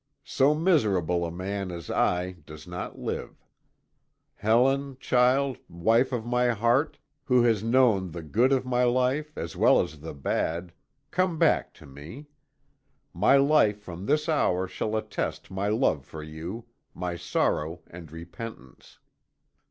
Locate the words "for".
16.03-16.23